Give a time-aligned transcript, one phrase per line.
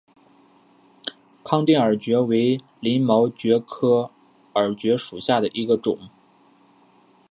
[1.43, 4.09] 康定耳蕨为鳞毛蕨科
[4.55, 6.09] 耳蕨属下的一个种。